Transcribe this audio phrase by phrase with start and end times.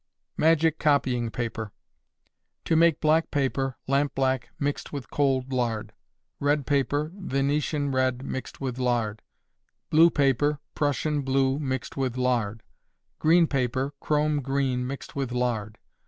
[0.35, 1.71] Magic Copying Paper.
[2.65, 5.93] To make black paper, lampblack mixed with cold lard;
[6.39, 9.21] red paper, Venetian red mixed with lard;
[9.91, 12.63] blue paper, Prussian blue mixed with lard;
[13.19, 15.77] green paper, Chrome green mixed with lard.